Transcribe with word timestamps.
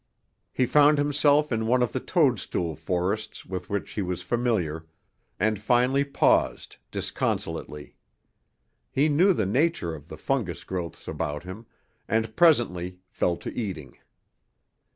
He 0.51 0.65
found 0.65 0.97
himself 0.97 1.51
in 1.51 1.67
one 1.67 1.83
of 1.83 1.91
the 1.91 1.99
toadstool 1.99 2.75
forests 2.75 3.45
with 3.45 3.69
which 3.69 3.91
he 3.91 4.01
was 4.01 4.23
familiar, 4.23 4.87
and 5.39 5.59
finally 5.59 6.03
paused, 6.03 6.77
disconsolately. 6.89 7.93
He 8.89 9.09
knew 9.09 9.31
the 9.31 9.45
nature 9.45 9.93
of 9.93 10.07
the 10.07 10.17
fungus 10.17 10.63
growths 10.63 11.07
about 11.07 11.43
him, 11.43 11.67
and 12.07 12.35
presently 12.35 12.97
fell 13.11 13.37
to 13.37 13.53
eating. 13.55 13.99